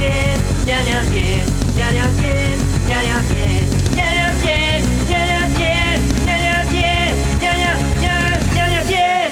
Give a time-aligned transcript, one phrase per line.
[0.00, 1.44] 天，娘娘天，
[1.76, 2.56] 娘娘天，
[2.88, 3.60] 娘娘天，
[3.94, 8.08] 娘娘天，娘娘天，娘娘天，娘娘娘
[8.54, 9.30] 娘娘天，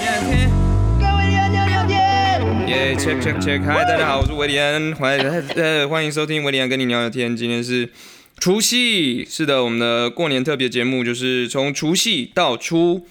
[1.01, 2.69] 各位娘娘娘天。
[2.69, 5.27] 耶，check check check，嗨，大家好，我是维里安，欢迎
[5.57, 7.35] 呃欢迎收听维里安跟你聊聊天。
[7.35, 7.91] 今天是
[8.37, 13.09] 除夕，是的，我们的过年特别节目就是从除夕到初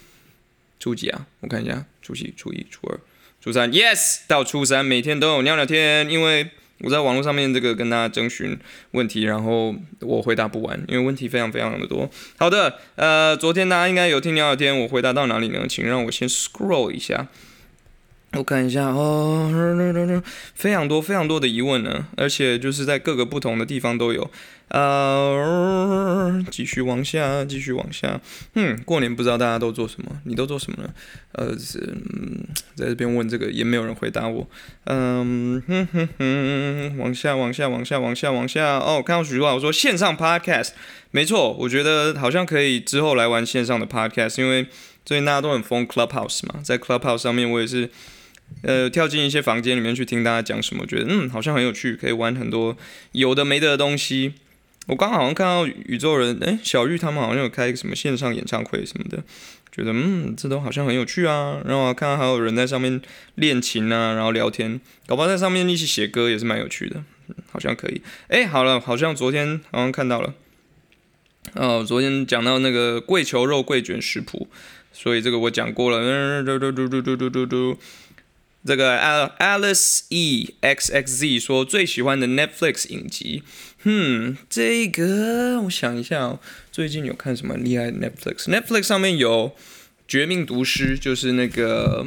[0.79, 1.25] 初几啊？
[1.39, 2.99] 我看一下，除夕、初一、初二、
[3.41, 8.57] 初三，yes，到初三每天都有聊聊天，因为我在网络上面这个跟大家征询
[8.91, 12.09] 问题，然后我回答不完，因为问题非常非常的多。
[12.37, 15.65] 好的，呃，昨天大家应该有听聊聊天，我回答到哪里呢？
[15.67, 17.27] 请让我先 scroll 一下。
[18.33, 19.49] 我看一下哦，
[20.53, 24.29] 非常多非常多的疑问呢，而且就是在各个不同的地方都有。
[24.69, 28.19] 呃，继续往下，继续往下。
[28.55, 30.21] 嗯，过年不知道大家都做什么？
[30.25, 30.89] 你都做什么呢？
[31.31, 34.47] 呃，是、嗯、在这边问这个也没有人回答我。
[34.85, 38.77] 嗯哼哼哼，往下往下往下往下往下。
[38.77, 40.71] 哦，看到许多话，我说线上 podcast，
[41.11, 44.67] 没错，我觉得好像可以之后来玩线上的 podcast，因为
[45.05, 47.89] 最近大家都很疯 Clubhouse 嘛，在 Clubhouse 上面我也是。
[48.63, 52.77] 呃，跳进一些房间里面去听大家讲什么，觉得嗯好像很有趣，可以玩很多
[53.11, 54.35] 有的没的的东西。
[54.87, 59.21] 我刚好像看到宇宙人，哎，小玉他们好像有开一个什么线上演唱会什么的，
[59.71, 61.61] 觉得嗯这都好像很有趣啊。
[61.65, 63.01] 然后看到还有人在上面
[63.35, 67.03] 练琴啊，然后聊天，搞不好在上面一起写歌也是蛮有趣的，
[67.51, 68.01] 好像可以。
[68.29, 70.33] 哎，好了，好像昨天好像看到了，
[71.55, 74.47] 哦，昨天讲到那个桂球肉桂卷食谱，
[74.93, 77.77] 所以这个我讲过了，嗯嘟嘟嘟嘟嘟嘟嘟嘟。
[78.65, 78.97] 这个
[79.39, 83.43] Alice E X X Z 说最喜欢的 Netflix 影集
[83.89, 86.39] 嗯这个我想一下哦，
[86.73, 89.49] 最近有看什么厉害的 Netflix？Netflix 上面有
[90.09, 92.05] 《绝命毒师》，就是那个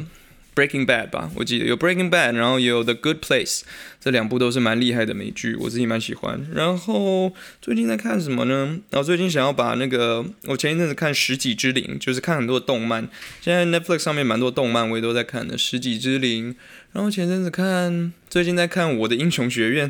[0.53, 3.61] Breaking Bad 吧，我记得有 Breaking Bad，然后也有 The Good Place，
[4.01, 6.45] 这两部都是蛮厉害的美剧，我自己蛮喜欢。
[6.53, 8.77] 然后最近在看什么呢？
[8.89, 13.07] 然后最近想要把那个我前一阵子看《十几之灵》，就是看很多动漫，
[13.39, 16.53] 现在 Netflix 上面蛮多动漫我也都在看的，《十几之灵》。
[16.91, 19.89] 然后前阵子看，最近在看《我的英雄学院》，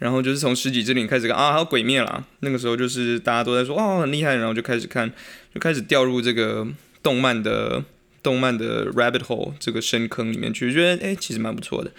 [0.00, 2.24] 然后就是从《十几之灵》开始看啊，还有《鬼灭》啦。
[2.40, 5.08] 那个时候就是大家都在说哦很厉害，然后就开始看，
[5.54, 6.66] 就开始掉入这个
[7.00, 7.84] 动漫的
[8.22, 11.90] 动漫的 rabbit hole 这个深坑里面去，觉得哎其实蛮不错的。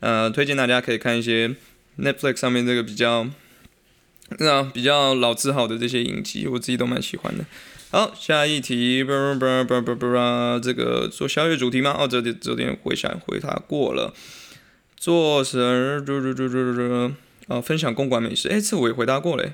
[0.00, 1.54] 呃，推荐大家可以看一些
[1.98, 3.28] Netflix 上面这个比较
[4.38, 7.44] 那、比较老字号的这些影集，我自己都蛮喜欢的。
[7.90, 11.94] 好，下一题，这个做宵夜主题吗？
[11.98, 14.14] 哦，这点这点回想回答过了。
[14.96, 16.00] 做什么？
[16.00, 17.12] 嘟嘟嘟嘟嘟
[17.48, 19.52] 啊，分享公馆美食，哎，这我也回答过嘞。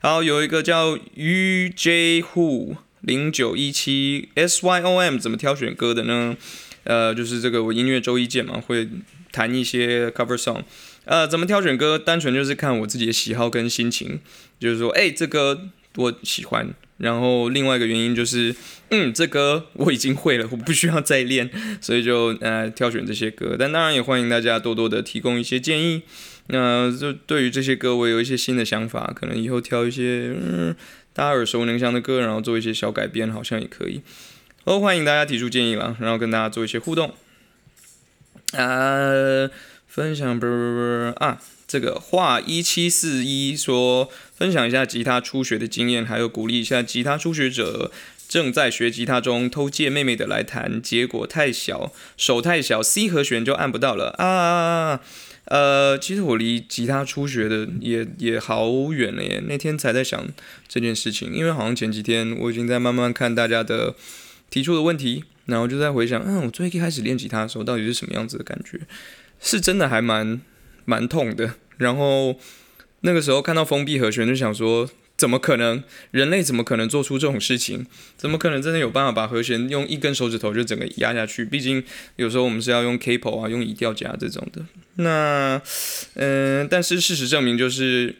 [0.00, 6.36] 好，有一个叫 U J Who 零九一七 S Y O M 怎么挑选歌的呢？
[6.84, 8.88] 呃，就是这个我音乐周一见嘛，会
[9.30, 10.62] 弹一些 cover song。
[11.04, 11.98] 呃，怎么挑选歌？
[11.98, 14.20] 单纯就是看我自己的喜好跟心情，
[14.58, 16.68] 就是说，哎，这歌我喜欢。
[16.98, 18.54] 然后另外一个原因就是，
[18.90, 21.50] 嗯，这歌我已经会了，我不需要再练，
[21.80, 23.56] 所以就呃挑选这些歌。
[23.58, 26.02] 但当然也欢迎大家多多的提供一些建议。
[26.52, 30.74] 那就对于这些歌，我有一些新的想法，可能以后挑一些嗯
[31.12, 34.02] 大家耳熟能详的歌，然后做一些小改编，好像也可以。
[34.64, 37.12] 都欢迎大家提出建议啦，然后跟大家做一些互动。
[38.52, 39.50] 啊，
[39.88, 47.90] 分享不不不啊，这个话一七四一说，分享一下吉他初学的经验，还有鼓励一下吉他初学者
[48.28, 55.00] 正在学吉他中偷借妹妹的来弹，结果太小，手太小，C 和弦就按不到了啊。
[55.50, 59.42] 呃，其实我离吉他初学的也也好远了耶。
[59.48, 60.24] 那天才在想
[60.68, 63.96] 这件事情，因为好像前几天我已经在慢慢看大家的
[64.48, 68.78] 提出的问题，然后就在回想，嗯，我最一开始练吉他的时候到底是什么样子的感觉？
[69.40, 70.40] 是真的还蛮
[70.84, 71.54] 蛮痛的。
[71.78, 72.36] 然后
[73.00, 74.88] 那个时候看到封闭和弦，就想说，
[75.20, 75.82] 怎么可能？
[76.12, 77.84] 人类怎么可能做出这种事情？
[78.16, 81.44] 怎么可能真的有办法把和弦用一根手指头就整个压下去？
[81.44, 81.84] 毕竟
[82.16, 84.64] 有时候我们是要用 capo 啊，用移调夹这种的。
[84.94, 85.60] 那，
[86.14, 88.16] 嗯、但是事实证明就是。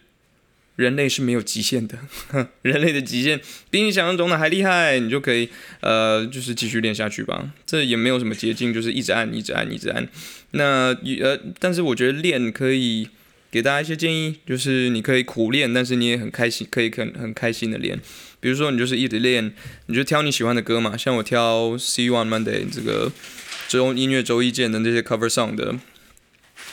[0.76, 1.98] 人类是没有极限的，
[2.62, 3.38] 人类的极限
[3.68, 5.46] 比你想象中的还厉害，你就可以
[5.80, 7.52] 呃，就是继续练下去吧。
[7.66, 10.08] 这也没有什么捷径，就是一直按，一直按，一直按。
[10.52, 13.10] 那呃，但是我觉得练可以
[13.50, 18.00] 给大家一些建议，就是你可以苦练，但是你也很开心，可以很很开心的练。
[18.38, 19.52] 比如说你就是一直练，
[19.86, 23.10] 你就挑你喜欢的歌嘛，像我挑 See One Monday 这个
[23.68, 25.74] 周音乐周一见的那些 cover song 的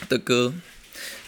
[0.08, 0.54] 的歌。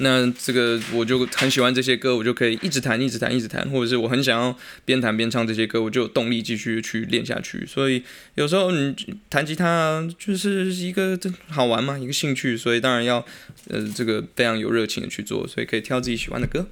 [0.01, 7.66] 那这个我就很喜欢这些歌，我就可以一直弹，一直弹，一直弹，或者是我很想要边弹边唱这些歌，我就有动力继续去练下去。
[7.66, 8.01] 所以
[8.36, 8.96] 有时候你
[9.30, 11.19] 弹吉他就是一个
[11.50, 13.25] 好玩嘛，一个兴趣，所以当然要
[13.68, 16.68] 呃这个非常有热情的去做，所以可以挑自己喜欢的歌。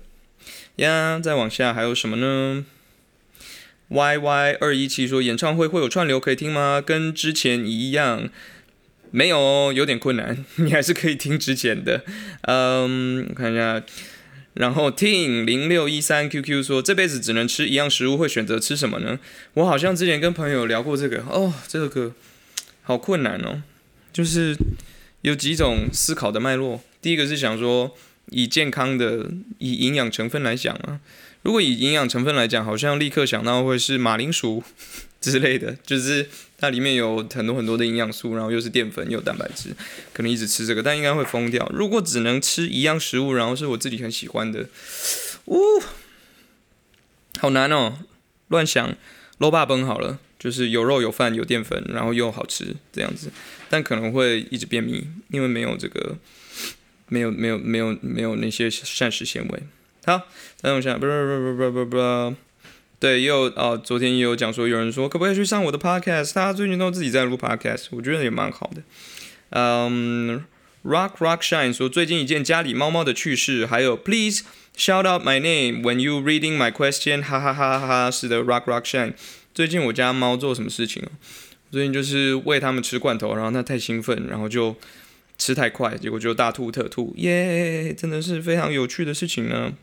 [0.78, 2.66] 呀，再往下还有什么呢
[3.90, 6.82] ？Y Y 二一七说演唱会会有串流可以听吗？
[6.82, 8.30] 跟之前一样。
[9.12, 10.46] 没有，有点困难。
[10.58, 12.04] 你还是可以听之前的。
[12.42, 13.82] 嗯，看一下。
[14.54, 19.20] 然后听零六一三 QQ 说，这辈子只能吃一样食物，会选择吃什么呢？
[19.54, 21.20] 我好像之前跟朋友聊过这个。
[21.30, 22.14] 哦，这个
[22.82, 23.62] 好困难哦。
[24.12, 24.58] 就是
[25.22, 26.82] 有几种思考的脉络。
[27.02, 27.96] 第一个是想说，
[28.32, 31.00] 以健康的、以营养成分来讲啊。
[31.44, 34.64] 如果以营养成分来讲，好像立刻想到会是马铃薯
[35.22, 36.28] 之类的，就是。
[36.60, 39.70] 它里面有很多很多的营养素，然后又是淀粉又有蛋白质，
[40.12, 41.72] 可能一直吃这个，但应该会疯掉。
[41.72, 44.68] 如果只能吃一样食物，然后是我自己很喜欢的，
[45.46, 45.56] 呜，
[47.38, 48.00] 好难哦。
[48.48, 48.96] 乱想，
[49.38, 53.30] 肉霸崩好了，就是有肉有饭有淀粉，然后又好吃这样子，
[53.70, 56.18] 但可能会一直便秘，因为没有这个，
[57.08, 59.64] 没有没有没有没有那些膳食纤维。
[60.06, 60.18] 好，
[60.56, 62.36] 再等一下，不不不不不不不。
[63.00, 66.34] 对，也有啊，昨天也有讲说，有人说可不可以去上我的 podcast？
[66.34, 68.82] 他最近都自己在录 podcast，我觉得也蛮好的。
[69.52, 70.44] 嗯
[70.84, 74.42] ，Rock Rock Shine 说最近一件家里猫猫的趣事，还有 Please
[74.76, 78.12] shout out my name when you reading my question，哈哈哈哈哈。
[78.12, 79.14] 是的，Rock Rock Shine，
[79.54, 81.04] 最近我家猫做什么事情
[81.72, 84.76] 最近就是喂它们吃罐头，然后它太兴奋，然后就
[85.38, 89.74] 吃太快，结果就大吐特吐，耶，真的是非常有趣的事情呢。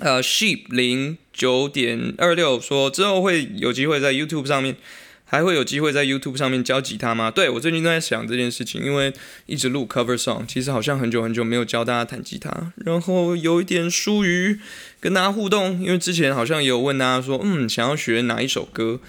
[0.00, 4.76] 呃，sheep 零九点二六说之后会有机会在 YouTube 上面，
[5.24, 7.30] 还会有机会在 YouTube 上面教吉他吗？
[7.30, 9.12] 对我最近都在想这件事情，因为
[9.46, 14.60] 一直录 cover song，其实好像很久很久没有教大家弹吉他，然后有一点疏于
[15.00, 19.00] 跟大家互动，因为之前好像也有问大家说，嗯，想要学哪一首歌，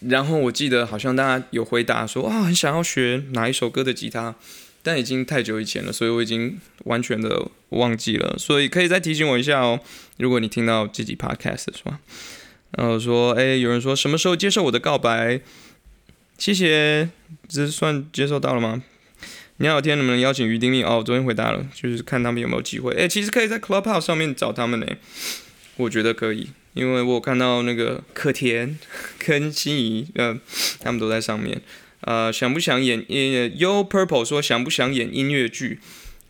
[0.00, 4.36] 然后我记得好像大家有回答说，啊，很想要学哪一首歌的吉他。
[4.82, 9.78] 但已经太久以前了，所以我已经完全的忘记了，所以可以再提醒我一下哦。
[10.18, 12.00] 如果你听到这集 podcast 是吧？
[12.72, 15.40] 然后说，哎，有人说什么时候接受我的告白？
[16.38, 17.08] 谢谢，
[17.46, 18.82] 这算接受到了吗？
[19.58, 20.82] 你好，天能不能邀请于丁力？
[20.82, 22.92] 哦，昨天回答了，就是看他们有没有机会。
[22.94, 24.86] 哎，其实可以在 Clubhouse 上面找他们呢，
[25.76, 28.76] 我觉得可以，因为我看到那个可甜
[29.18, 30.36] 跟心仪，呃，
[30.80, 31.60] 他们都在上面。
[32.02, 33.04] 呃，想不想演？
[33.08, 35.78] 呃，You Purple 说想不想演音乐剧？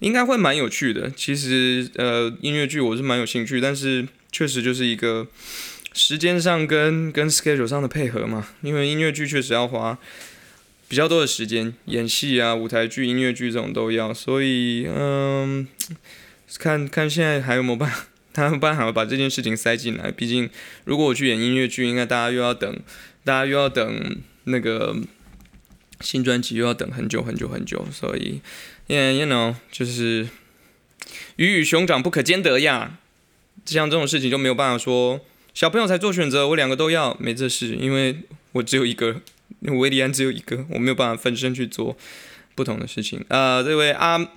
[0.01, 1.11] 应该会蛮有趣的。
[1.11, 5.29] 其实，呃，音乐剧我是蛮有兴趣，但是确实就是一个
[5.95, 8.49] 时间上跟跟 schedule 上的配合嘛。
[8.63, 9.97] 因为音乐剧确实要花
[10.89, 14.13] 比较多的时间，演戏啊、舞台剧、音乐剧这种都要。
[14.13, 15.67] 所以，嗯，
[16.59, 20.11] 看看现在还有没有办法，他们办法把这件事情塞进来。
[20.11, 20.51] 毕竟，
[20.85, 22.79] 如果我去演音乐剧，应该大家又要等，
[23.25, 24.97] 大家又要等那个。
[26.03, 28.41] 新专辑又要等很久很久很久，所以
[28.89, 30.29] ，yeah you know，就是
[31.37, 32.99] 鱼与熊掌不可兼得呀。
[33.65, 35.21] 像这种事情就没有办法说
[35.55, 38.23] 小朋友才做选择，我两个都要，没这事，因为
[38.53, 39.21] 我只有一个，
[39.61, 41.97] 维利安只有一个，我没有办法分身去做
[42.57, 43.25] 不同的事情。
[43.29, 44.29] 呃，这位阿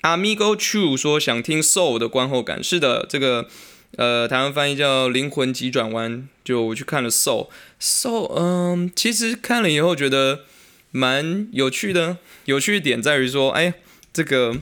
[0.00, 3.48] 阿米 Go True 说想听 Soul 的观后感，是的，这个
[3.96, 10.46] 呃台湾翻译叫灵魂急转弯，就我去看了 Soul，Soul，嗯，其实看了以后觉得。
[10.92, 13.72] 蛮有趣的，有趣的点在于说，哎，
[14.12, 14.58] 这个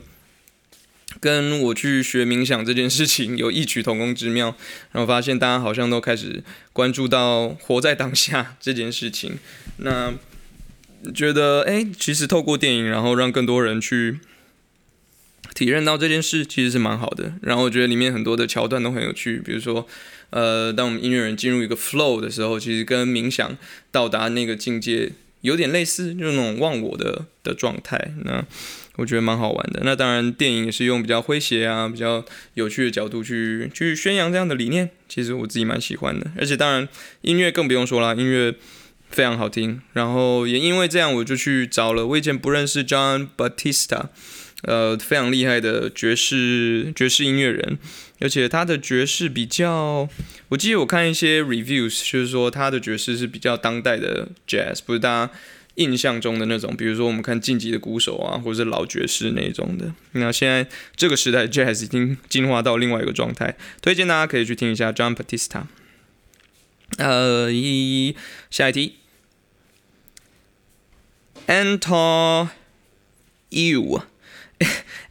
[1.19, 4.55] 跟我去学冥想这件事情有异曲同工之妙。
[4.93, 9.37] 然后发现大家好像都开始关注到活在当下 这件事情。
[9.77, 10.13] 那
[11.13, 14.19] 觉得，哎，其实透过电影，然后让更多人去
[15.53, 17.33] 体验到这件事，其实是蛮好的。
[17.41, 19.85] 然后我觉得里面很多的桥段都很有趣，比如说，
[20.29, 23.57] 呃，当我们音乐人进入一个 flow 的时候，其实跟冥想
[23.91, 25.11] 到达那个境界。
[25.41, 28.43] 有点类似，就那种忘我的的状态，那
[28.97, 29.81] 我觉得蛮好玩的。
[29.83, 32.23] 那当然，电影也是用比较诙谐啊、比较
[32.55, 36.31] 有趣的角度去去宣扬这样的理念，其实我自己蛮喜欢的。
[36.37, 36.87] 而且当然，
[37.21, 38.53] 音乐更不用说了，音乐
[39.09, 39.81] 非常好听。
[39.93, 44.09] 然后也因为这样，我就去找了我以前不认识 John Batista。
[44.63, 47.79] 呃，非常厉害的爵士爵士音乐人，
[48.19, 50.07] 而且他的爵士比较，
[50.49, 55.33] 我记得我看一些 reviews，就是说他的爵士是比较当代的 jazz，不是大家
[55.75, 59.91] 印象中的那种，比如说我们看晋级的鼓手啊，或者是老爵士那种的。
[60.11, 65.63] 那现在这个时代 jazz 已经进化到另外一个状态，推荐大家可以去听一下 John Batista。
[66.97, 68.15] 呃，一
[68.49, 68.97] 下一题
[71.47, 72.49] ，Anton
[73.49, 74.10] You。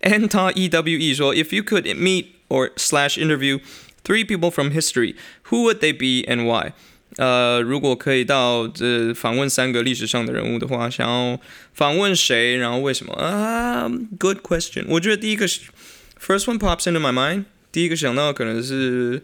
[0.02, 3.60] Anta E W E 说，If you could meet or slash interview
[4.04, 5.16] three people from history,
[5.50, 6.74] who would they be and why？
[7.18, 11.40] 呃，如果可以到这访问三个历史上的人物的话，想要
[11.74, 13.14] 访问谁，然后为什么？
[13.14, 13.88] 啊、
[14.20, 14.84] g o o d question。
[14.90, 15.62] 我觉得第一个是
[16.20, 19.22] first one pops into my mind，第一个想到的可能是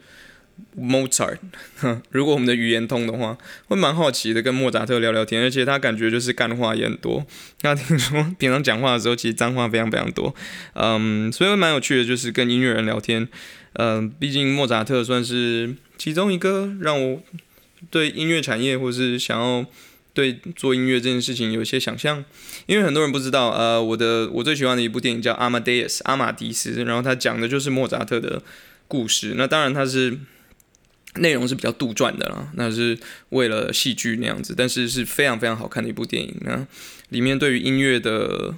[0.78, 1.38] Mozart。
[2.10, 3.36] 如果我们的语言通的话，
[3.68, 7.26] 会蛮好奇的跟莫扎特聊聊天，而且他感觉就是干话也很多。
[7.62, 10.34] 那听说 平常讲话的时候，其实脏话非常非常多。
[10.74, 13.28] 嗯，所以会蛮有趣的，就是跟音乐人聊天。
[13.74, 17.22] 嗯，毕竟莫扎特算是其中一个让我。
[17.90, 19.64] 对音乐产业，或是想要
[20.12, 22.24] 对做音乐这件事情有一些想象，
[22.64, 28.42] 因为很多人不知道，呃，我的我最喜欢的一部电影叫《阿马迪斯》阿马迪斯，然后它讲的就是莫扎特的
[28.88, 29.34] 故事。
[29.36, 30.18] 那当然他是
[31.18, 32.98] 内容是比较杜撰的啦，那是
[33.30, 36.34] 为了戏剧那样子，但是是非常非常好看的一部电影。
[36.40, 36.66] 那
[37.08, 38.54] 里面对于音乐的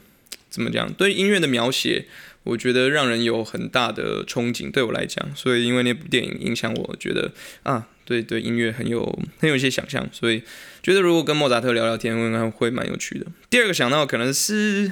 [0.50, 2.06] 怎么讲，对音乐的描写，
[2.42, 4.70] 我觉得让人有很大的憧憬。
[4.70, 7.86] 对我来讲，所以因为那部电影影响我，觉得啊。
[8.08, 9.04] 对对，音乐很有
[9.38, 10.42] 很有一些想象，所以
[10.82, 13.26] 觉得如果跟莫扎特聊聊天，应该会蛮有趣的。
[13.50, 14.90] 第二个想到可能是，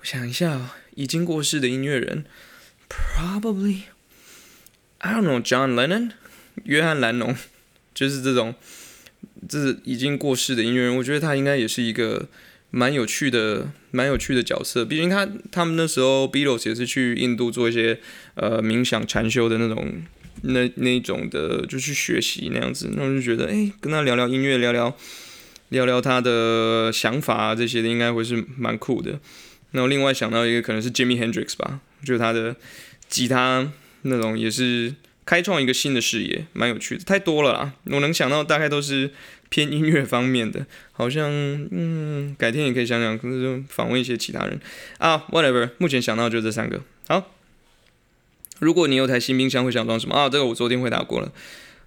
[0.00, 2.24] 我想一下，已经过世的音乐人
[2.88, 3.82] ，probably
[4.98, 6.10] I don't know John Lennon，
[6.64, 7.34] 约翰兰农，
[7.94, 8.54] 就是这种，
[9.48, 12.28] 这是已经过世的音乐人，我觉得他应该也是一个
[12.70, 14.84] 蛮有趣的、蛮有趣的角色。
[14.84, 17.98] 毕竟他他们那时候 Beatles 也是去印度做一些
[18.34, 20.02] 呃冥想禅修的那种。
[20.44, 24.96] 那那种的，就去学习那样子，那我就觉得，哎，跟他聊聊音乐，聊聊
[25.68, 29.20] 聊聊他的想法啊这些的，应该会是蛮酷的。
[29.70, 32.56] 然后另外想到一个，可能是 Jimmy Hendrix 吧，就他的
[33.08, 33.70] 吉他
[34.02, 34.92] 那种也是
[35.32, 37.04] 开创一个新的视野，蛮有趣的。
[37.04, 39.10] 太多了啦，我能想到大概都是
[39.48, 41.30] 偏音乐方面的，好像
[41.70, 44.60] 嗯，改天也可以想想，可能就访问一些其他人
[44.98, 45.70] 啊，whatever。
[45.78, 47.32] 目前想到就这三个，好。
[48.58, 50.28] 如果你有台新冰箱，会想装什么啊？
[50.28, 51.32] 这个我昨天回答过了。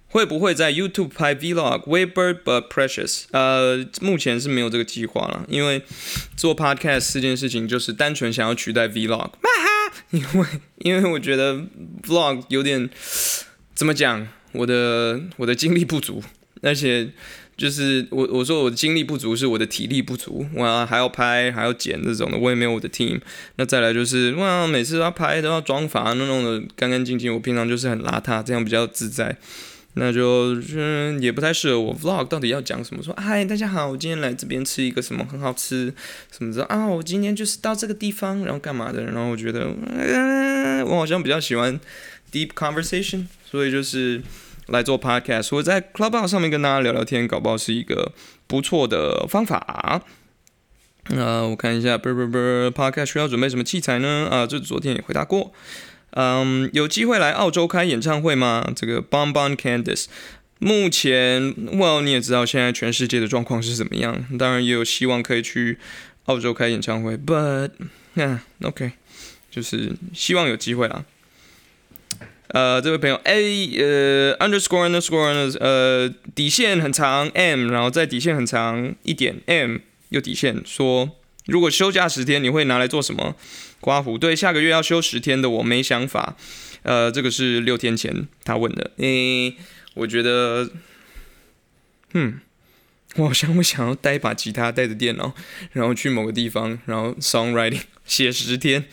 [0.08, 3.26] 会不会在 YouTube 拍 Vlog？Weird but precious。
[3.30, 5.82] 呃，目前是没有这个计划了，因为
[6.36, 9.30] 做 Podcast 这件事情就是单纯想要取代 Vlog。
[10.10, 10.46] 因 为
[10.78, 11.54] 因为我觉得
[12.02, 12.88] Vlog 有点
[13.74, 16.22] 怎么讲，我的我的精力不足，
[16.62, 17.10] 而且。
[17.56, 23.18] 就是我我说我的精力不足，是我的体力不足，哇，还要拍还要剪这种的，我也没有我的 team。
[23.56, 27.32] 那再来就是哇，每次要拍都要装法，那弄的干干净净。
[27.32, 29.34] 我平常就是很邋遢，这样比较自在。
[29.96, 32.24] 那就嗯也不太适合我 vlog。
[32.28, 33.02] 到底要讲什么？
[33.02, 35.92] 说嗨，大家好，我今天来这边吃一个什么很好吃
[36.30, 36.86] 什么的啊？
[36.86, 39.02] 我今天就是到这个地方，然后干嘛的？
[39.04, 41.80] 然后我觉得嗯我好像比较喜欢
[42.30, 44.22] deep conversation，所以就是。
[44.68, 48.10] 来做 podcast，我在 Clubhouse 上面跟大家聊聊天，搞不好是一个
[48.48, 50.02] 不错的方法。
[51.10, 52.36] 呃，我看一下，不不不
[52.74, 54.26] ，podcast 需要准备什么器材呢？
[54.28, 55.52] 啊，这昨天也回答过。
[56.18, 58.66] 嗯，有机会来澳洲开演唱会吗？
[58.74, 60.06] 这个 Bon Bon Candice，
[60.58, 65.78] 目前，Well，你也知道现在全世界的状况是怎么样，当然也有希望可以去
[66.24, 67.72] 澳洲开演唱会，But，
[68.14, 68.92] 嗯，OK，
[69.50, 71.04] 就是希望有机会啦。
[72.48, 81.10] 呃，这位朋友 A 呃 underscore underscore 呃底线很长 M，然后再底线很长一点 M 又底线说，
[81.46, 83.36] 如果休假十天，你会拿来做什么？
[83.80, 86.36] 刮胡对，下个月要休十天的我没想法。
[86.82, 88.92] 呃，这个是六天前他问的。
[88.98, 89.54] 诶，
[89.94, 90.70] 我觉得，
[92.14, 92.40] 嗯，
[93.16, 95.34] 我好像会想要带一把吉他，带着电脑，
[95.72, 98.84] 然后去某个地方，然后 songwriting 写十天。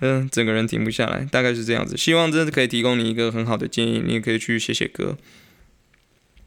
[0.00, 1.96] 嗯，整个人停不下来，大概是这样子。
[1.96, 5.16] 希望真的可以提供你一个很好的建议，你也可以去写写歌。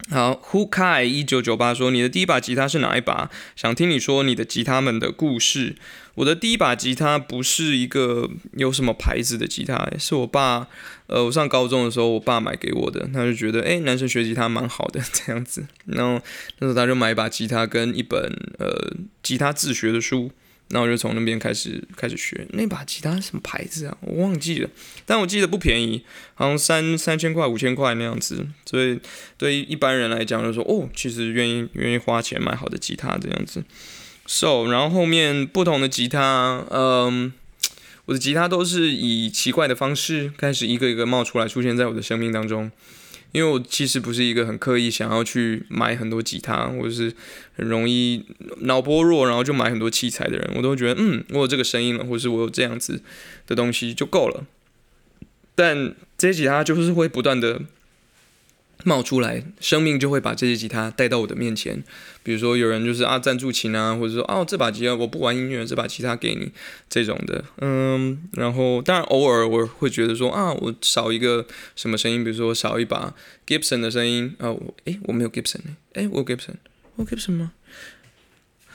[0.10, 3.30] 好，Who Kai 一九九八说：“你的第一把吉他是哪一把？
[3.56, 5.76] 想听你说你的吉他们的故事。”
[6.16, 10.68] 我的第一把吉他不是一个有什么牌子的吉他，是我爸，
[11.08, 16.22] 呃，我上高中的时候我爸买给我的，他就觉得，哎，男生学吉他蛮好的 这样子，然后
[16.58, 18.20] 那时候他就买一把吉他跟一本
[18.58, 20.32] 呃吉他自学的书。
[20.72, 23.98] 那我就从那边开始开始学那把吉他什么牌子啊？
[24.02, 24.70] 我忘记了，
[25.06, 26.04] 但我记得不便宜，
[26.36, 28.48] 好像三三千块五千块那样子。
[28.66, 29.00] 所以
[29.38, 33.64] 对于一般人来讲，就说哦，其实愿意愿意花钱买好的吉他这样子。
[34.28, 37.34] So，然后后面不同的吉他，嗯，
[38.06, 42.72] 我的吉他都是以奇怪的方式开始一个一个冒出来，出现在我的生命当中。
[43.32, 47.14] 因为我其实不是一个很刻意想要去买很多吉他，或者是
[47.56, 48.26] 很容易
[48.62, 53.02] 脑波弱，然后就买很多器材的人，我都觉得，嗯，我有这个声音了，或是我有这样子
[53.46, 54.46] 的东西就够了。
[55.54, 57.62] 但这些吉他就是会不断的
[58.86, 61.84] 冒出来，生命就会把这些吉他带到我的面前。
[62.24, 66.52] 比如说有人就是啊赞助琴啊，或者说哦这把吉他我不玩音乐，这把吉他给你
[66.90, 71.46] 这种的，嗯，然后当然偶尔我会觉得说啊我少一个
[71.76, 73.14] 什么声音，比如说少一把
[73.46, 75.60] Gibson 的声音啊，我诶我没有 Gibson
[75.94, 76.56] 诶，我有 Gibson，
[76.96, 77.52] 我有 Gibson 吗？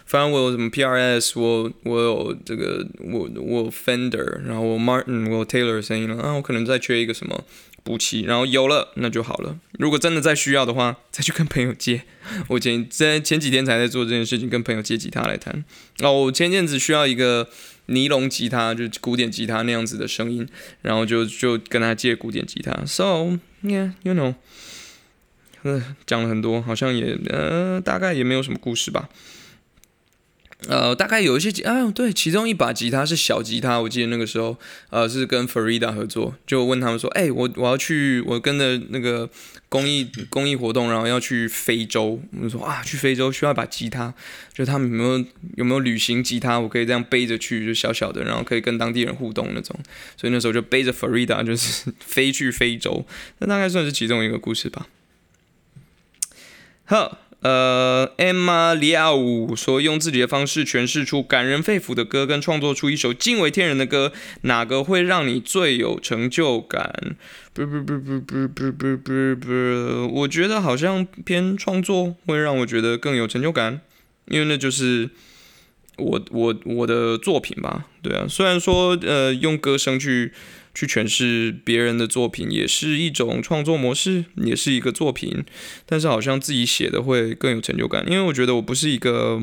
[0.07, 7.43] 反正我有什么 PRS，我我有这个我我 Fender，然后我 Martin，我有 Taylor 的声音了啊，我可能再缺一个什么
[7.85, 9.59] 补齐，然后有了那就好了。
[9.79, 12.03] 如果真的再需要的话，再去跟朋友借。
[12.49, 15.63] 我前在前几天才在做这件事情，跟朋友借吉他来弹。
[16.01, 17.47] 哦，我前阵子需要一个
[17.87, 20.49] 尼龙吉他，就是古典吉他那样子的声音，
[20.81, 22.73] 然后就就跟他借古典吉他。
[22.87, 24.35] So yeah，you know，
[25.63, 29.11] 呃，讲了很多，好像也呃大概也没有什么故事吧。
[30.69, 34.57] 呃，大概有一些吉啊，对，其中一把吉他是小吉他，我记得那个时候，
[34.91, 39.29] 呃，是跟 Farida 合作，就问他们说，哎，我我要去，我跟着那个
[39.69, 44.15] 公益公益活动，然后要去非洲，我们说啊，去非洲需要一把吉他，
[44.53, 45.25] 就他们有没有
[45.57, 49.79] 有没有旅行吉他，我可以这样背着去，就小小的，然后可以跟当地人互动那种，
[50.17, 53.05] 所以那时候就背着 Farida 就是飞去非洲，
[53.39, 54.87] 那大概算是其中一个故事吧。
[56.85, 57.19] 好。
[57.45, 67.17] 呃，Emma Liao 说用自己的方式诠释出感人肺腑的歌，跟创作出一首惊为天人的歌，哪个会让你最有成就感？
[67.53, 73.83] 不不不不不不不不不，我觉得好像偏创作会让我觉得更有成就感，
[74.29, 75.11] 因为那就是
[75.99, 77.85] 我我我的作品吧。
[78.01, 80.33] 对啊，虽然说呃用歌声去。
[80.75, 85.45] 去诠释别人的作品也是一种创作模式，也是一个作品，
[85.87, 89.41] 但是好像自己写的会更有成就感，因为我觉得我不是一个，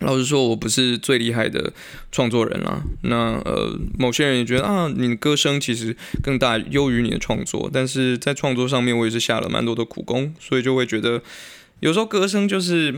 [0.00, 1.72] 老实说，我不是最厉害的
[2.10, 2.82] 创作人啦。
[3.04, 11.22] 那呃，某些人也觉得啊，你的歌声其实更大优于你的创作，但是在创作上面我也是下了蛮多的苦功，所以就会觉得
[11.80, 12.94] 有时候歌声就是。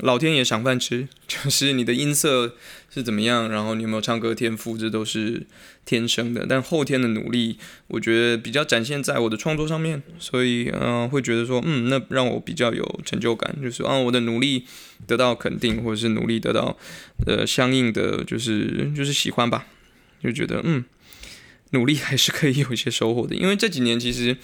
[0.00, 2.54] 老天爷赏饭吃， 就是你的音色
[2.92, 5.46] 是怎么样，然后你有没有唱歌天赋，这都是
[5.84, 6.46] 天生的。
[6.48, 14.64] 但后天的努力，我觉得比较展现在我的创作上面，所以嗯，会觉得说，嗯，那让我比较有成就感，就是啊，我的努力
[15.06, 16.76] 得到肯定，或者是努力得到
[17.26, 19.66] 呃相应的就是就是喜欢吧，
[20.22, 20.84] 就觉得嗯，
[21.70, 23.34] 努力还是可以有一些收获的。
[23.34, 24.36] 因为这几年其实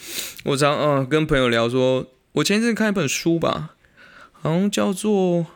[0.45, 3.75] 我常啊跟朋友聊说，我前一阵看一本书吧。
[4.43, 5.13] 好像叫做《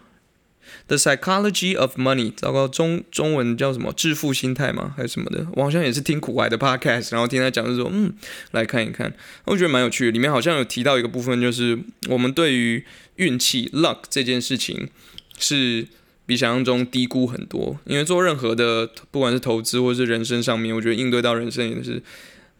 [0.87, 3.93] The Psychology of Money》，糟糕，中中文叫什么？
[3.93, 4.95] 致富心态吗？
[4.97, 5.45] 还是什么的？
[5.55, 8.15] 我好像也是听苦海的 Podcast，然后听他讲，就说嗯，
[8.53, 9.13] 来看一看，
[9.47, 10.13] 我觉得蛮有趣的。
[10.13, 11.77] 里面好像有提到一个部分，就是
[12.09, 12.85] 我们对于
[13.17, 14.89] 运气 （luck） 这件事情
[15.37, 15.89] 是
[16.25, 17.79] 比想象中低估很多。
[17.87, 22.01] 因为做任何的，不管是投资或是人生上面，我觉得应对到人生也是，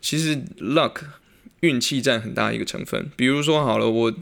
[0.01, 1.03] 其实 luck。
[1.61, 4.13] 运气占很大一个成分，比如说好了，我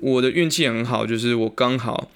[0.00, 2.10] 我的运气很好，就是我刚好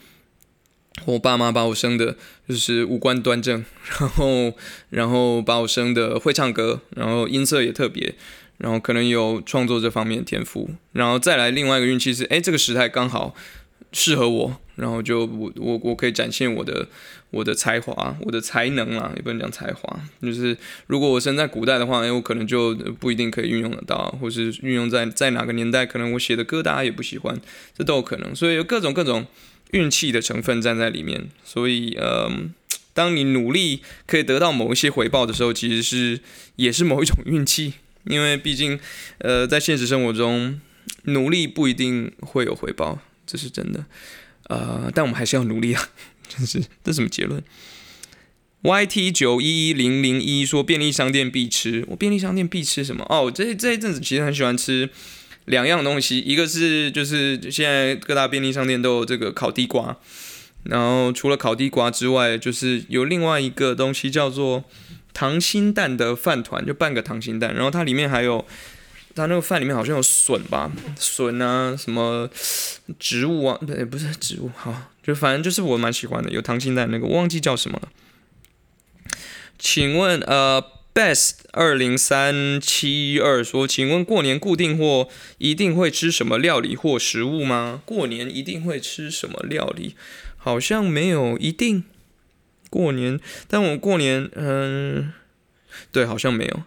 [1.07, 2.16] 我爸妈把我生的，
[2.48, 3.64] 就是五官端正，
[3.98, 4.55] 然后
[4.90, 8.14] 然后把我生的会唱歌，然后音色也特别，
[8.59, 13.35] 然后可能有创作这方面的天赋，然后再来另外一个运气是，哎，这个时代刚好
[13.92, 16.88] 适合我，然后就我我我可以展现我的。
[17.33, 27.40] 我的才华，我的才能啊，也不能讲才华，就是如果我生在古代的话，哎，我可能就不一定可以运用得到，或是运用在在哪个年代，可能我写的歌大家也不喜欢，
[27.77, 29.27] 这都有可能，所以有各种各种
[29.71, 31.31] 运气的成分站在里面。
[31.42, 32.53] 所以，嗯，
[32.92, 36.21] 当你努力可以得到某一些回报的时候，其实是
[36.57, 37.73] 也是某一种运气，
[38.05, 38.79] 因为毕竟，
[39.18, 40.61] 呃，在现实生活中，
[41.05, 43.87] 努力不一定会有回报，这是真的，
[44.49, 45.88] 呃，但我们还是要努力啊。
[46.28, 47.42] 真是， 这什么结论
[48.62, 53.04] ？YT 九一一零零一说便利商店必吃，我便利商店必吃什么？
[53.08, 54.88] 哦，这这一阵子其实很喜欢吃
[55.46, 59.96] 两样东西，一个是就是现在各大便利商店都有这个烤地瓜，
[60.64, 64.64] 然后除了烤地瓜之外，就是有另外一个东西叫做
[65.12, 68.46] 溏心蛋的饭团，就半个溏心蛋，然后它里面还有。
[69.14, 72.29] 它那个饭里面好像有笋吧，笋啊，什么
[72.98, 77.88] 植物啊，不不是植物，好，就反正就是我蛮喜欢的，有溏心蛋那个，我忘记叫什么了。
[79.59, 87.83] 请问呃，best 二零三七二说，请问过年固定或一定会吃什么料理或食物吗？
[87.85, 89.94] 过年一定会吃什么料理？
[90.37, 91.85] 好像没有一定。
[92.70, 95.12] 过年，但我过年，嗯，
[95.92, 96.62] 对，好像没有。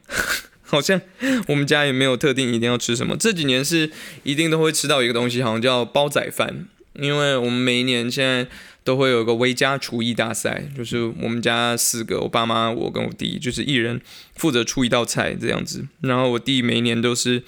[0.75, 0.99] 好像
[1.47, 3.15] 我们家也没有特定一定要吃什么。
[3.15, 3.89] 这几年是
[4.23, 6.67] 一定都会吃到一个东西，好像叫煲仔饭。
[6.99, 8.47] 因为我们每一年现在
[8.83, 13.99] 都会有个微家厨艺大赛，就是我们家四个，我爸妈、我跟我弟，就是一人
[14.35, 15.85] 负责出一道菜这样子。
[16.01, 17.43] 然后我弟每一年都是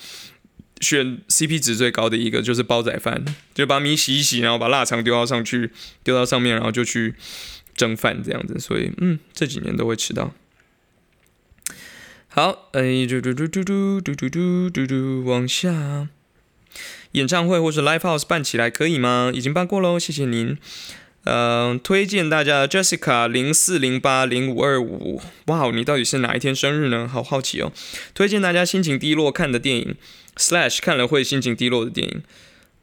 [0.82, 5.72] 选 CP 值最高的一个就是煲仔饭，就把米洗一洗，然后把腊肠丢到上去，
[6.04, 7.16] 丢到上面，然后就去
[7.74, 8.60] 蒸饭这样子。
[8.60, 10.34] 所以，嗯，这几年都会吃到。
[12.38, 16.08] 好，哎，嘟嘟嘟嘟嘟嘟嘟嘟嘟嘟，往下。
[17.14, 19.32] 演唱会或是 Live House 办起来可以吗？
[19.34, 20.56] 已经办过喽，谢谢您。
[21.24, 25.20] 嗯，推荐大家 Jessica 零四零八零五二五。
[25.48, 27.08] 哇哦，你到底是哪一天生日呢？
[27.12, 27.74] 好好奇哦。
[28.14, 29.96] 推荐大家心情低落看的电影
[30.36, 32.22] ，Slash 看了会心情低落的电影。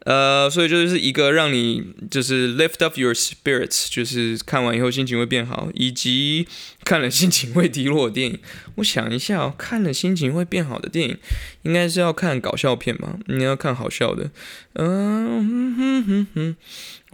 [0.05, 6.47] 呃，所以就是一个让你就是 lift up your spirits，就是看完以后心情会变好，以及
[6.83, 8.39] 看了心情会低落的电影。
[8.75, 11.17] 我想一下哦，看了心情会变好的电影，
[11.63, 13.17] 应该是要看搞笑片吧？
[13.25, 14.29] 你要看好笑的。
[14.73, 16.55] 嗯哼哼哼，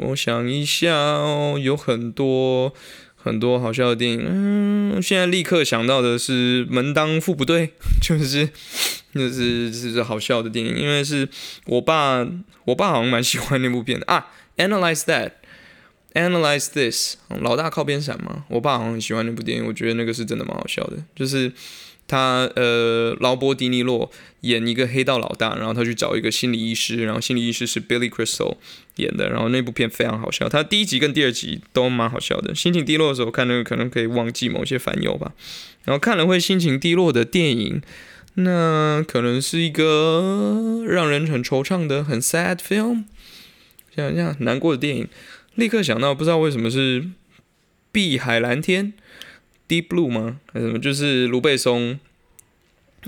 [0.10, 2.74] 我想一下哦，有很多
[3.24, 4.22] 很多好笑的电影。
[4.26, 7.68] 嗯，现在立刻想到的是《门当户不对》，
[8.02, 8.50] 就是。
[9.14, 11.28] 那是是好笑的电影，因为是
[11.66, 12.26] 我爸，
[12.64, 14.28] 我爸好像蛮喜欢那部片的啊。
[14.56, 15.32] Analyze that,
[16.14, 18.46] analyze this，老大靠边闪嘛。
[18.48, 20.96] 我爸好像很喜欢那部电影，我觉得那个是真的蛮好笑的。
[21.14, 21.52] 就是
[22.08, 24.12] 他呃，劳勃迪尼洛
[24.42, 28.58] 演一个黑道老大，然后他去找一个心理医师，然后心理医师是 Billy Crystal
[28.98, 30.50] 演的，然后那部片非常好笑。
[30.50, 32.54] 他第一集跟第二集都蛮好笑的。
[32.54, 35.32] 心情低落的时候看那个，可能可以忘记某些烦忧吧。
[35.86, 37.82] 然后看了会心情低落的电影。
[38.36, 43.04] 那可能是一个让人很惆怅的很 sad film，
[43.94, 45.08] 想一想难过的电影，
[45.56, 47.02] 立刻想到不知道为什么是
[47.92, 48.86] 《碧海蓝天》
[49.72, 50.42] （Deep Blue） 吗？
[50.52, 50.80] 还是什么？
[50.80, 51.98] 就是卢贝松，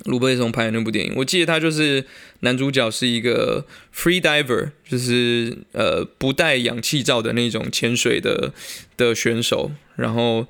[0.06, 1.14] 卢贝松拍的那部电影。
[1.18, 2.06] 我记得他就是
[2.40, 8.54] 男主角是一个 free diver，就是呃不带氧气罩的那种潜水的
[8.96, 9.72] 的选手。
[9.98, 10.48] 然后，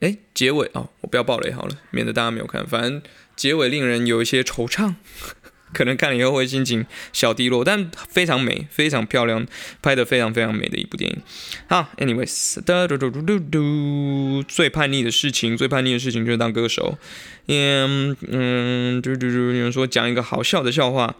[0.00, 2.66] 哎，结尾哦，我不要暴雷好了，免得大家没有看。
[2.66, 3.02] 反正。
[3.36, 4.96] 结尾令人有一些惆怅，
[5.72, 9.46] 可能看了以后会心情小低落，但非常美，非常漂亮，
[9.82, 11.18] 拍的非常非常美的一部电影。
[11.68, 16.98] 好，anyways，嘟嘟嘟嘟嘟嘟，最叛逆的事情，最叛逆的事情就是当歌手。
[17.46, 21.14] 嗯嗯，嘟嘟嘟，有人说讲一个好笑的笑话。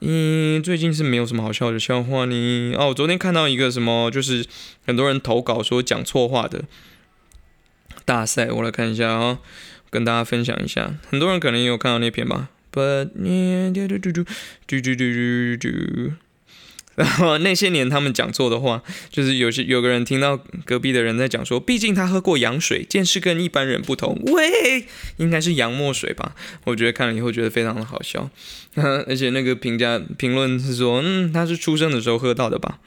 [0.00, 2.74] 嗯，最近是没有什么好笑的笑话呢。
[2.76, 4.44] 哦，我昨天看到一个什么，就是
[4.86, 6.64] 很多人投稿说讲错话的
[8.04, 9.38] 大赛，我来看一下啊。
[9.90, 12.48] 跟大家分享一下，很多人可能也有看到那篇吧。
[12.74, 13.10] But
[13.72, 14.24] 嘟嘟嘟嘟
[14.66, 16.12] 嘟嘟嘟嘟，
[16.96, 24.20] 然后那些年他们讲错的话，就是有些有个人听到隔壁的人在讲说，毕竟他喝过洋水，见识跟一般人不同。
[24.26, 24.86] 喂，
[25.18, 26.34] 应该是羊墨水吧？
[26.64, 28.28] 我觉得看了以后觉得非常的好笑，
[28.74, 32.80] 而且那个评价评论是说，嗯，他是出生的时候喝到的吧？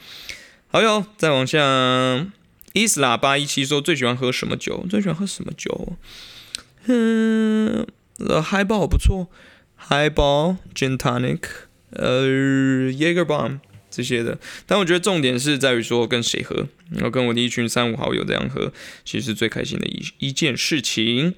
[0.67, 2.28] 好哟，再往下，
[2.73, 4.86] 伊斯喇叭一七说最喜欢喝什么酒？
[4.89, 5.97] 最喜欢喝什么酒？
[6.88, 7.86] 嗯，
[8.43, 9.30] 海宝不错，
[9.76, 11.40] 海宝、Gin Tonic、
[11.90, 12.26] 呃，
[12.90, 14.38] Jager Bomb 这些的。
[14.66, 18.72] 但我觉得重点是在于说跟谁喝，然后跟我的一群三五好友这样喝，
[19.04, 21.35] 其实是最开心的一一件事情。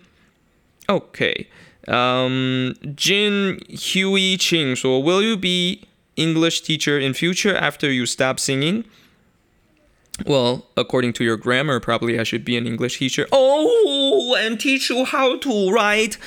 [0.87, 1.47] OK，
[1.87, 8.37] 嗯，Jin Huey Ching 说，Will you be English teacher in future after you stop
[10.26, 13.28] Well, according to your grammar, probably I should be an English teacher.
[13.32, 16.18] Oh, and teach you how to write.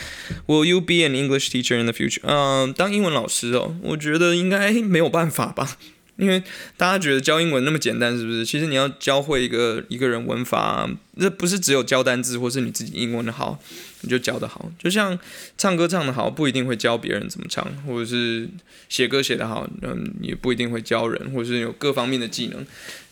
[0.46, 2.20] Will you be an English teacher in the future?
[2.24, 5.76] 嗯，当英文老师哦，我觉得应该没有办法吧。
[6.16, 6.42] 因为
[6.76, 8.44] 大家觉得教英文那么简单，是不是？
[8.44, 13.58] 其实你要教会一个一个人文法，这不是只有教单字，或是你自己英文的好，
[14.02, 14.70] 你就教的好。
[14.78, 15.18] 就像
[15.56, 18.46] 唱歌唱的好，不一定会教别人怎么唱，或者是
[18.90, 22.64] 写歌写的好，嗯，也不一定会教人，或者是有各方面的技能。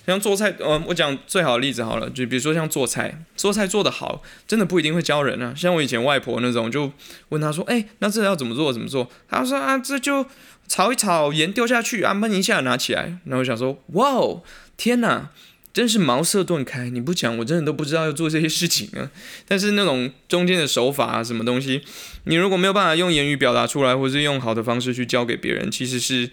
[0.06, 5.54] 像做菜，呃，我讲最好的例子好了，就比如说像做菜，做菜做得好，真的不一定会教人啊。
[5.56, 6.92] 像我以前外婆那种，就
[7.28, 8.72] 问他说：“哎，那这要怎么做？
[8.72, 10.26] 怎么做？”他说：“啊，这就
[10.66, 14.42] 炒一炒，盐丢下去，啊，焖一下，拿起来。”然后我想说：“哇哦，
[14.76, 15.30] 天哪，
[15.72, 16.90] 真是茅塞顿开！
[16.90, 19.10] 你不讲，我真的都不知道要做这些事情啊。
[19.46, 21.82] 但是那种中间的手法啊，什么东西，
[22.24, 26.28] 你如果没有办法用言语表达出来，或是用好的方式去教给别人，其实是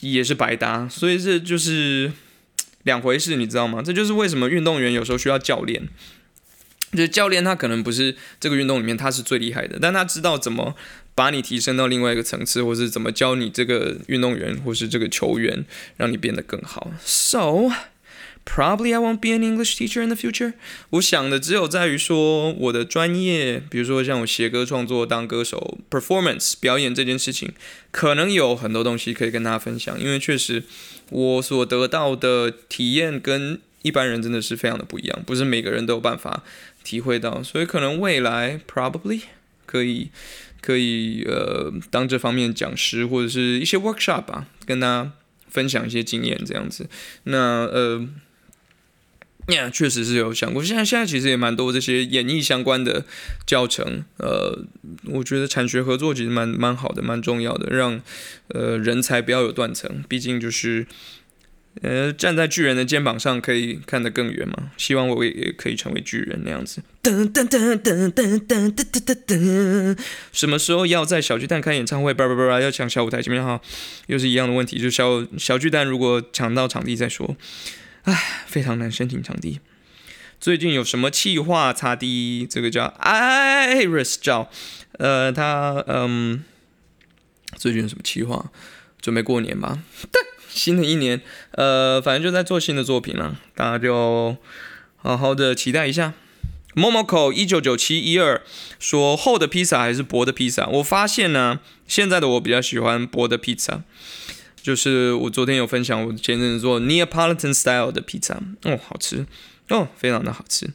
[0.00, 0.88] 也是白搭。
[0.88, 2.10] 所以这就是。
[2.84, 3.82] 两回事，你知道吗？
[3.82, 5.88] 这就是为什么运动员有时候需要教练。
[6.92, 10.74] 就是教练他可能不是这个运动里面他是最厉害的，但他知道怎么
[11.14, 15.64] 把你提升到另外一个层次，或是怎么教你这个运动员或是这个球员，
[15.98, 16.90] 让你变得更好。
[17.04, 17.70] So
[18.44, 20.54] probably I won't be an English teacher in the future。
[20.90, 27.52] 我想的只有在于说我的专业，比如说像我写歌创作、当歌手、performance 表演这件事情，
[27.92, 30.64] 可能有很多东西可以跟大家分享，因为确实。
[31.10, 36.42] 我所得到的体验跟一般人真的是非常的不一样，不是每个人都有办法
[36.82, 39.20] 体会到，所以可能未来 probably
[39.66, 40.10] 可以
[40.60, 45.12] 可以呃当这方面讲师或者是一些 workshop 吧，跟大家
[45.48, 46.88] 分享一些经验这样子。
[47.24, 48.08] 那呃。
[49.72, 50.62] 确实是有想过。
[50.62, 53.04] 现在现在其实也蛮多这些演艺相关的
[53.46, 54.64] 教程，呃，
[55.06, 58.00] 我觉得产学合作其实蛮蛮好的，蛮重要的，让
[58.48, 60.04] 呃人才不要有断层。
[60.08, 60.86] 毕竟就是
[61.82, 64.70] 呃站在巨人的肩膀上可以看得更远嘛。
[64.76, 66.82] 希望我也也可以成为巨人那样子。
[67.02, 69.98] 噔噔噔噔噔噔噔噔噔。
[70.32, 72.12] 什么时候要在小巨蛋开演唱会？
[72.12, 73.60] 叭叭叭叭，要抢小舞台前面哈，
[74.08, 77.36] 又是一样的问题，就小小巨蛋如果抢到场地再说。
[78.04, 79.60] 唉，非常难申请场地。
[80.40, 81.72] 最近有什么企划？
[81.72, 84.50] 擦地，这个叫 Iris 叫，
[84.92, 86.42] 呃，他嗯，
[87.56, 88.50] 最近有什么企划？
[89.00, 89.78] 准备过年吧。
[90.48, 91.20] 新的一年，
[91.52, 94.36] 呃，反正就在做新的作品了，大家就
[94.96, 96.14] 好好的期待一下。
[96.74, 98.42] Momoko 一九九七一二
[98.78, 100.66] 说厚的披萨还是薄的披萨？
[100.66, 103.82] 我发现呢，现在的我比较喜欢薄的披萨。
[104.62, 109.26] 就是我昨天有分享，我前阵子做 Neapolitan style 的披萨，哦，好吃，
[109.68, 110.70] 哦，非常的好吃。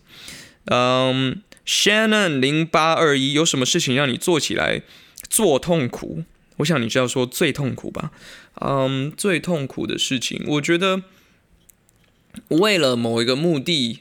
[0.66, 4.82] 嗯，Shannon 零八二一，有什么事情让你做起来
[5.30, 6.24] 做痛苦？
[6.58, 8.12] 我想你是要说最痛苦吧？
[8.62, 11.04] 嗯，最痛苦的事情，我觉得
[12.50, 14.00] 为了某一个目的。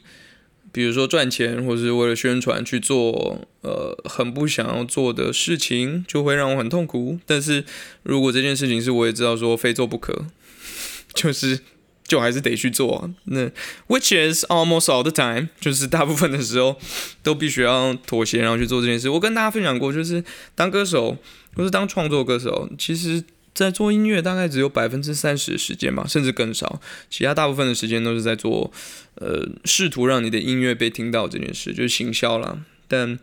[0.75, 7.17] 比如说赚钱，或是为了宣传去做，呃，很不想要做的事情，就会让我很痛苦。
[7.25, 7.63] 但是
[8.03, 10.25] 如果这件事情是我也知道说非做不可，
[11.15, 11.61] 就是
[12.05, 13.09] 就还是得去做。
[13.23, 13.49] 那
[13.87, 16.75] which is almost all the time，就是大部分的时候
[17.23, 19.07] 都必须要妥协，然后去做这件事。
[19.07, 20.21] 我跟大家分享过，就是
[20.55, 21.17] 当歌手
[21.55, 23.23] 或是当创作歌手，其实。
[23.55, 26.81] 在做音乐大概只有百分之三十的时间吧，甚至更少。
[27.09, 28.69] 其他大部分的时间都是在做，
[29.15, 32.59] 呃，试图让你的音乐被听到这件事，就是行销啦。
[32.89, 33.17] 但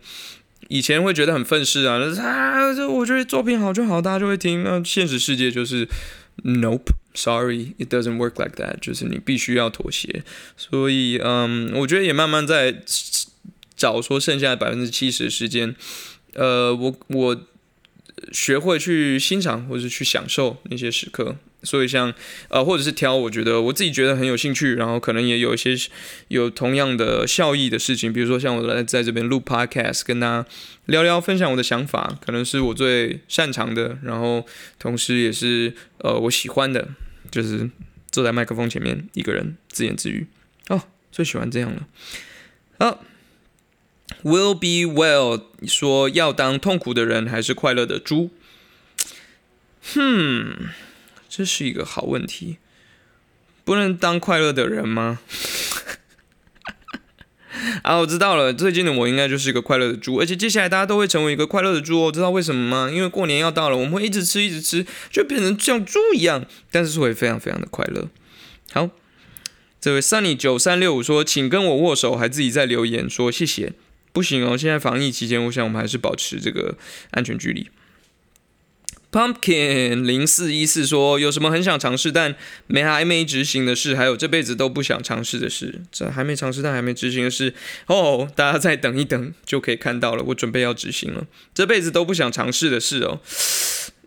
[0.69, 4.63] 以前会觉得很愤世啊，啊，这我觉得作品好就好，大家就会听。
[4.63, 5.87] 那现实世界就是
[6.43, 10.23] ，Nope，Sorry，it doesn't work like that，就是你必须要妥协。
[10.57, 12.81] 所以，嗯，我觉得也慢慢在
[13.75, 15.75] 找说剩下的百分之七十的时间，
[16.33, 17.41] 呃，我我。
[18.31, 22.13] 学会去欣赏或者去享受那些时刻，所以像
[22.49, 25.75] 呃，或者是挑我觉得我自己觉得很有兴趣，然后可能也有一些
[26.29, 30.45] 有同样的效益的事情，比如说像我来在这边录 podcast，跟大家
[30.85, 34.45] 聊聊分享我的想法，可能是我最擅长的，然后
[34.79, 36.87] 同时也是呃我喜欢的，
[37.31, 37.69] 就是
[38.11, 40.27] 坐在麦克风前面一个人自言自语
[40.69, 40.81] 哦，
[41.11, 41.87] 最喜欢这样了，
[42.79, 43.03] 好。
[44.21, 48.29] Will be well 说要当痛苦的人还是快乐的猪？
[49.93, 50.69] 哼，
[51.27, 52.57] 这是一个好问题。
[53.65, 55.19] 不能当快乐的人吗？
[57.83, 58.53] 啊，我知道了。
[58.53, 62.11] 最近的我应该就是一个快乐的猪，而且接下来大家都会成为一个快乐的猪哦。
[62.11, 62.89] 知道为什么吗？
[62.91, 68.09] 因为过年要到了，我们会一直吃，一直吃，就变成像猪一样，但是会非常非常的快乐。
[68.71, 68.89] 好，
[69.79, 73.73] 这位 Sunny 九三六五说，请跟我握手，还自己在留言说谢谢。
[74.13, 76.77] 不行哦，现在防疫期间，我想我们还是保持这个
[77.11, 77.69] 安全距离。
[79.11, 85.81] Pumpkin 零四一四说，有什么很想尝试但没还没执行的事，还有这辈子都不想尝试的事。
[85.91, 87.53] 这还没尝试但还没执行的事
[87.85, 90.23] 哦，大家再等一等就可以看到了。
[90.23, 93.21] 我准备要执行了，这辈子都不想尝试的事哦。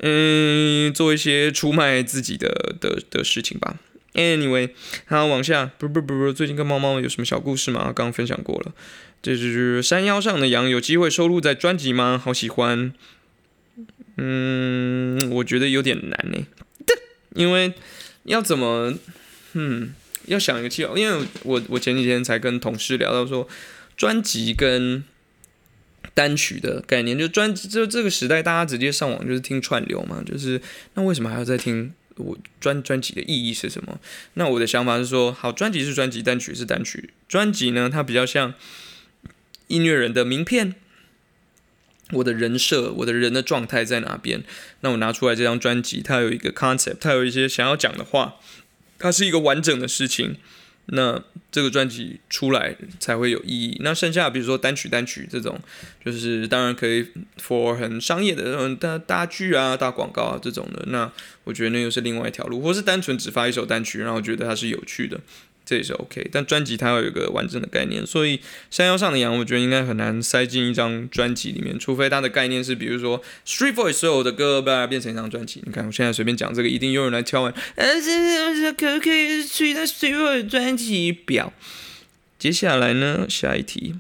[0.01, 3.77] 嗯，做一些出卖自己的的的事情吧。
[4.15, 4.71] Anyway，
[5.05, 7.93] 好，往下，不不不不，最近跟猫猫有什么小故事吗？
[7.95, 8.73] 刚刚分享过了。
[9.27, 12.17] 这就是山腰上的羊，有机会收录在专辑吗？
[12.17, 12.93] 好喜欢，
[14.19, 16.47] 嗯，我觉得有点难呢，
[17.35, 17.73] 因为
[18.23, 18.95] 要怎么，
[19.55, 19.93] 嗯，
[20.27, 23.49] 要想一个计划，因为我我前几天才跟同事聊到说，
[23.97, 25.03] 专辑跟
[26.15, 30.63] 单曲的概念，就专就这个时代，大家直接上网就是听串流嘛，就是
[30.95, 33.99] 那为什么还要再听我专专辑的意义是什么？
[34.35, 38.55] 那我的想法是说，好，专辑是专辑，单曲是单曲，专辑呢，它比较像。
[39.69, 40.75] 音乐人的名片，
[42.13, 44.43] 我的人设，我的人的状态在哪边？
[44.81, 48.37] 那我拿出来这张专辑，它有一个 concept，它有一些想要讲的话，
[48.99, 50.37] 它是一个完整的事情。
[50.89, 53.77] 那这个专辑出来才会有意义。
[53.81, 55.59] 那剩下比如说单曲单曲这种，
[56.05, 57.05] 就是当然可以
[57.43, 60.85] for 很商业的那种大大剧啊、大广告啊这种的。
[60.87, 61.11] 那
[61.43, 65.19] 我觉得那又是另外一条路，或是单纯只发一首单曲，然后觉得它是有趣的。
[65.67, 75.61] 这也是 OK，但专辑它要有一个完整的概念，所以山腰上的羊，我觉得应该很难塞进一张专辑里面，除非它的概念是，比如说 Street Voice 所有的歌把它变成一张专辑。
[75.67, 81.53] 你看我现在随便讲这个，一定有人来敲完，呃，这这可不可以出在 Street Voice 专辑表？
[82.39, 83.97] 接下来呢，下一题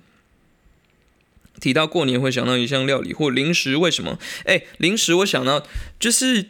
[1.59, 4.18] 提到过年会想到一项料理或零食，为什么？
[4.44, 5.66] 哎，零食我想到
[5.98, 6.46] 就是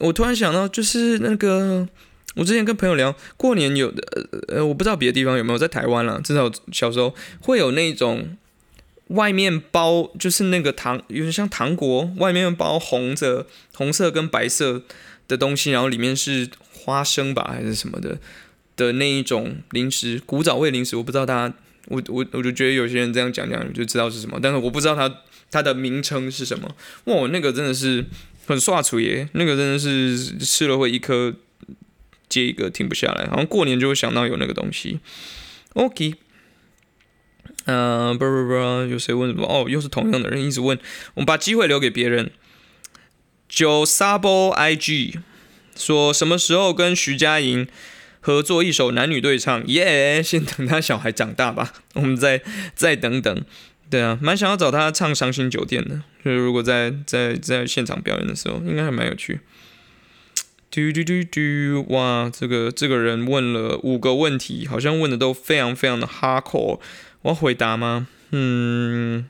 [0.00, 1.88] 我突然想到就是那个
[2.38, 8.36] 我之前跟朋友聊，过年有的呃我不知道别的地方有没有，在台湾啦，至少小时候会有那种
[9.08, 14.82] 外面包就是那个糖有点像糖果，外面包红的红色跟白色
[15.26, 18.18] 的东西，然后里面是花生吧还是什么的
[18.76, 21.54] 的那一种零食，古早味零食，我不知道大家。
[21.90, 25.10] 我我我就觉得有些人这样讲讲就知道是什么，但是我不知道它
[25.50, 26.68] 它的名称是什么。
[27.04, 28.04] 哇，那个真的是
[28.46, 31.34] 很刷厨耶，那个真的是吃了会一颗
[32.28, 35.00] 接一个停不下来，好像过年就会想到有那个东西。
[35.74, 36.14] OK，
[37.66, 38.54] 嗯，不不不，
[38.90, 39.46] 有谁问什么？
[39.46, 40.78] 哦，又是同样的人一直问，
[41.14, 42.30] 我们把机会留给别人。
[43.48, 45.20] 九 Sabo IG
[45.74, 47.66] 说什么时候跟徐佳莹？
[48.20, 50.20] 合作一首男女对唱，耶！
[50.22, 52.42] 先等他小孩长大吧， 我们再
[52.74, 53.44] 再等等。
[53.88, 59.40] 对啊，蛮想要找他唱《伤心酒店》的，就是如果在在在现场表演的时候，应该还蛮有趣。
[60.70, 66.78] 嘟嘟嘟嘟，哇，这个这个人问了五个问题，好像问的都非常非常的 hardcore，
[67.22, 68.06] 我要回答吗？
[68.30, 69.28] 嗯，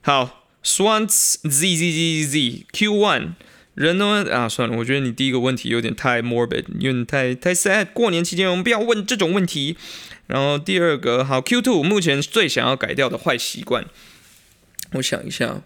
[0.00, 3.34] 好，Swans Z Z Z Z Q One。
[3.74, 7.86] 人呢啊，算了，我觉得你第一个问题有点太 morbid，有点太太 sad。
[7.92, 9.76] 过年期间我们不要问这种问题。
[10.26, 13.86] 然后第二个，好 Q two，目前最想要改掉的坏习惯，
[14.94, 15.62] 我想一下，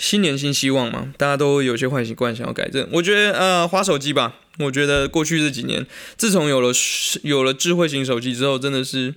[0.00, 2.88] 新年新希望嘛，大家都有些坏习惯想要改正。
[2.92, 4.36] 我觉得呃，花手机吧。
[4.58, 5.86] 我觉得过去这几年，
[6.16, 6.72] 自从有了
[7.22, 9.14] 有了智慧型手机之后，真的是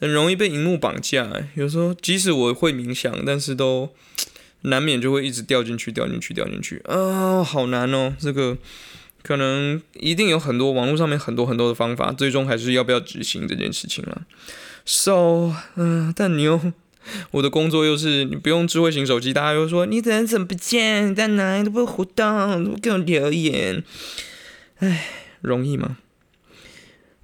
[0.00, 1.30] 很容易被荧幕绑架。
[1.54, 3.90] 有时候即使我会冥想，但是都。
[4.62, 8.14] 难免就会一直掉进去，掉进去，掉进去啊，好难哦！
[8.20, 8.58] 这个
[9.22, 14.20] 可能一定有很多网络上面很多很多的方法，最终还是要不要执行这件事情了。
[14.84, 16.60] So，嗯，但你又，
[17.32, 23.82] 我的工作又是你不用智慧型手机，大家又说你怎怎么不见，在哪里都不会互动，都不给我留言，
[24.78, 25.06] 唉，
[25.40, 25.98] 容易吗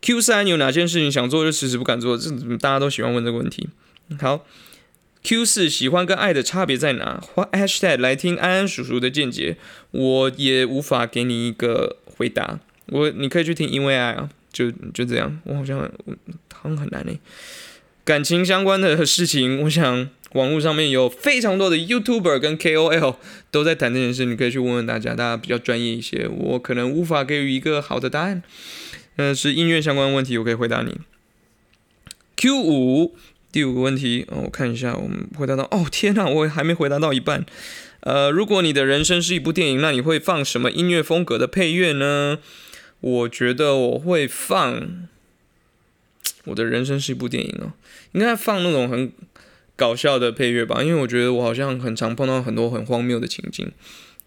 [0.00, 2.16] ？Q 三有哪件事情想做就迟迟不敢做？
[2.16, 3.68] 这大家都喜欢问这个问题。
[4.20, 4.46] 好。
[5.22, 7.20] Q 四喜欢跟爱的差别在哪？
[7.20, 9.56] 花 hashtag 来听安安叔叔的见解，
[9.90, 12.60] 我也无法给你一个回答。
[12.90, 15.36] 我你可以去听因为爱啊，就就这样。
[15.42, 15.80] 我好像
[16.52, 17.18] 好像很难诶。
[18.06, 23.16] 感情相关的事情，我想网络上面有非常多的 YouTuber 跟 KOL
[23.50, 26.28] 都在谈这件事，你可以去问问大家，大家比较专业一些。
[26.28, 28.44] 我可能无法给予一个好的答案。
[29.16, 30.98] 呃，是音乐相关问题，我可以回答你。
[32.36, 33.16] Q 五。
[33.50, 37.44] 第五个问题，我看一下，我们回答到，哦天哪，我还没回答到一半。
[38.00, 42.38] 呃，如果你的人生是一部电影，那你会放什么音乐风格的配乐呢？
[43.00, 45.08] 我觉得我会放，
[46.46, 47.72] 我的人生是一部电影哦，
[48.12, 49.12] 应该放那种很
[49.76, 53.70] 搞笑的配乐吧，因为我觉得我好像很常碰到很多很荒谬的情境，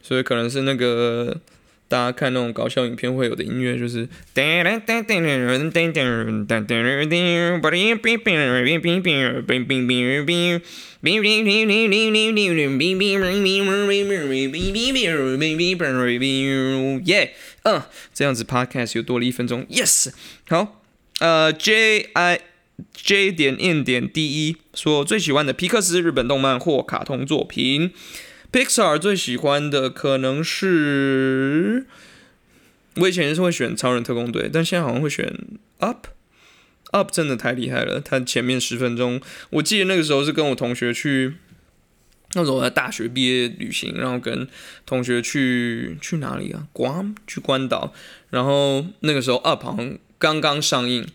[0.01, 1.41] 所以可能是那个。
[1.89, 4.07] 大家看那种搞笑影片会有的音乐就是，
[17.05, 17.81] 耶，嗯，
[18.13, 20.13] 这样子 podcast 又多了一分钟，yes，
[20.47, 20.78] 好，
[21.19, 22.41] 呃，J I
[22.93, 27.91] J 点 N 点 D 一说最喜欢的皮克斯日本动漫或卡通作品。
[28.51, 31.85] Pixar 最喜欢的可能是，
[32.95, 35.31] 我以前是会选超人特工队，但现在好像会选
[35.77, 38.01] Up，Up 真的太厉害了。
[38.01, 41.35] 他前面十分钟，我记得那个时候是跟我同学去，
[42.33, 44.47] 那时候我在大学毕业旅行，然后跟
[44.87, 46.65] 同学去去哪里啊？
[46.73, 47.93] 关去关岛，
[48.31, 51.07] 然后那个时候 Up 好像刚刚上映。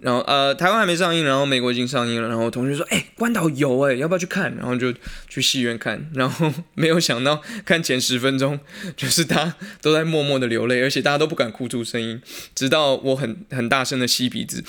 [0.00, 2.28] 然后呃，台湾还没上映，然后美国已经上映了。
[2.28, 4.94] 然后同学说：“哎，关岛有哎，要不要去看？”然后就
[5.28, 6.08] 去戏院看。
[6.14, 8.60] 然后没有想到，看前十分钟，
[8.96, 12.22] 就是大家都在默默的流泪，而且大家都不敢哭出声音，
[12.54, 14.62] 直到我很很大声的吸鼻子，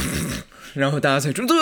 [0.76, 1.54] 然后大家才觉得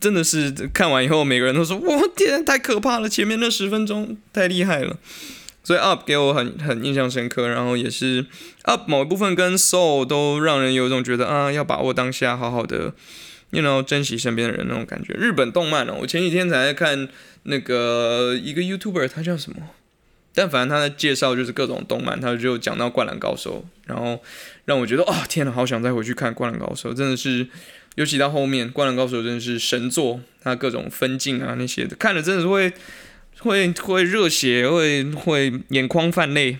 [0.00, 3.08] 真的是看完以后，每个人都说：“我天，太可怕了！
[3.08, 4.96] 前面那十分钟太厉害了。”
[5.66, 8.24] 所以 Up 给我很很印象深刻，然后也是
[8.62, 12.94] Up 某一部分跟 Soul 都让人有一种觉得啊，要把握当下，好好的
[13.50, 15.12] ，you know 珍惜身边的人那种感觉。
[15.14, 17.08] 日本动漫哦，我前几天才看
[17.42, 19.56] 那个一个 YouTuber，他叫什么？
[20.32, 24.22] 但反正他的介绍就是各种动漫，他就讲到灌篮高手，然后
[24.66, 27.48] 让我觉得哦，天呐，好想再回去看灌篮高手，真的是，
[27.96, 32.72] 尤其到后面灌篮高手真的是神作，他各种分镜啊那些的，看了真的是会。
[33.38, 36.58] 会会热血，会会眼眶泛泪，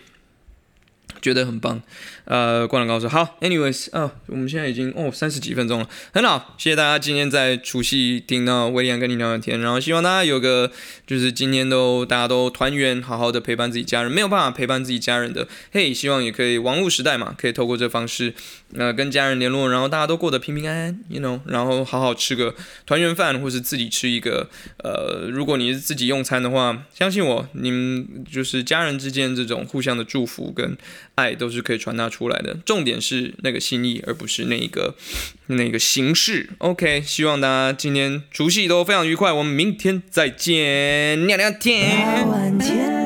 [1.21, 1.83] 觉得很棒。
[2.27, 3.09] 呃，灌篮高手。
[3.09, 10.71] 好，anyways 啊，我们现在已经哦三十几分钟了，很好，谢谢大家今天在除夕听到威廉跟你聊聊天，然后希望大家有个
[11.07, 18.35] 就是今天都大家都团圆，好好的陪伴自己家人，没有办法陪伴自己家人的，嘿，希望也可以网络时代嘛，可以透过这方式
[18.75, 22.55] 呃跟家人联络，然后大家都过得平平安安，you know，然后好好吃个
[22.85, 24.49] 团圆饭，或是自己吃一个
[24.79, 30.77] 呃，如果你是自己用餐的话，相信我，你们就是家人之间这种互相的祝福跟
[31.15, 34.95] 爱都是可以传达出出来的，重点是那个心意，而不是那一个
[35.49, 36.49] 那个形式。
[36.59, 41.51] OK，希望大家今天除夕都非常愉快，我们明天再见，聊聊。
[41.51, 43.06] 天。